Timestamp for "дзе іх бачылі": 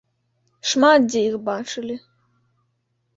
1.09-1.95